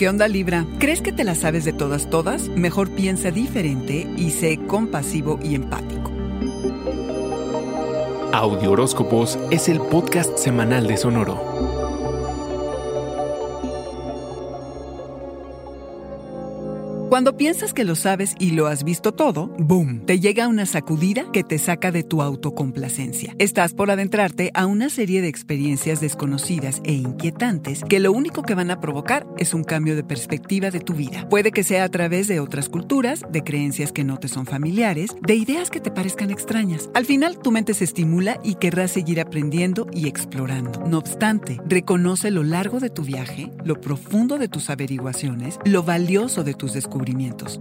[0.00, 0.64] ¿Qué onda Libra?
[0.78, 2.48] ¿Crees que te la sabes de todas todas?
[2.48, 6.10] Mejor piensa diferente y sé compasivo y empático.
[8.32, 11.79] Audio Horóscopos es el podcast semanal de Sonoro.
[17.10, 20.06] Cuando piensas que lo sabes y lo has visto todo, ¡boom!
[20.06, 23.34] Te llega una sacudida que te saca de tu autocomplacencia.
[23.40, 28.54] Estás por adentrarte a una serie de experiencias desconocidas e inquietantes que lo único que
[28.54, 31.28] van a provocar es un cambio de perspectiva de tu vida.
[31.28, 35.16] Puede que sea a través de otras culturas, de creencias que no te son familiares,
[35.20, 36.90] de ideas que te parezcan extrañas.
[36.94, 40.80] Al final, tu mente se estimula y querrás seguir aprendiendo y explorando.
[40.86, 46.44] No obstante, reconoce lo largo de tu viaje, lo profundo de tus averiguaciones, lo valioso
[46.44, 46.99] de tus descubrimientos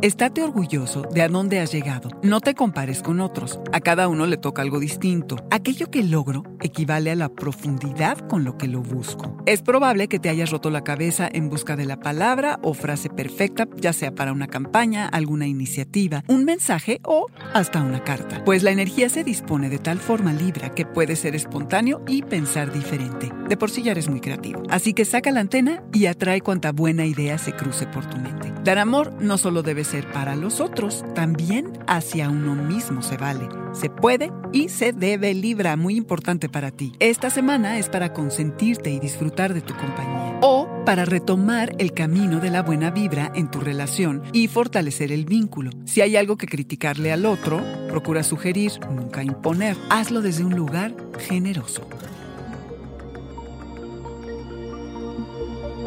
[0.00, 2.08] Estate orgulloso de a dónde has llegado.
[2.22, 3.58] No te compares con otros.
[3.72, 5.36] A cada uno le toca algo distinto.
[5.50, 9.36] Aquello que logro equivale a la profundidad con lo que lo busco.
[9.46, 13.10] Es probable que te hayas roto la cabeza en busca de la palabra o frase
[13.10, 18.44] perfecta, ya sea para una campaña, alguna iniciativa, un mensaje o hasta una carta.
[18.44, 22.72] Pues la energía se dispone de tal forma libra que puede ser espontáneo y pensar
[22.72, 23.30] diferente.
[23.48, 24.62] De por sí ya eres muy creativo.
[24.70, 28.52] Así que saca la antena y atrae cuanta buena idea se cruce por tu mente.
[28.62, 33.48] Dar amor no solo debe ser para los otros, también hacia uno mismo se vale.
[33.72, 36.92] Se puede y se debe Libra, muy importante para ti.
[37.00, 40.38] Esta semana es para consentirte y disfrutar de tu compañía.
[40.42, 45.24] O para retomar el camino de la buena vibra en tu relación y fortalecer el
[45.24, 45.70] vínculo.
[45.86, 49.76] Si hay algo que criticarle al otro, procura sugerir, nunca imponer.
[49.90, 51.88] Hazlo desde un lugar generoso.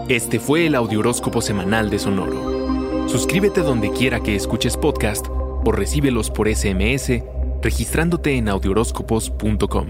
[0.10, 2.77] Este fue el Audioróscopo Semanal de Sonoro.
[3.08, 7.23] Suscríbete donde quiera que escuches podcast o recíbelos por SMS
[7.61, 9.88] registrándote en audioróscopos.com.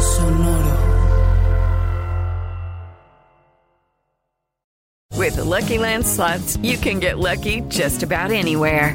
[0.00, 0.76] Sonoro.
[5.16, 8.94] With the Lucky Land slots, you can get lucky just about anywhere.